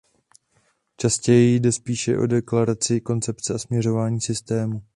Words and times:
Častěji 0.97 1.59
jde 1.59 1.71
spíše 1.71 2.17
o 2.17 2.27
deklaraci 2.27 3.01
koncepce 3.01 3.53
a 3.53 3.57
směřování 3.57 4.21
systému. 4.21 4.81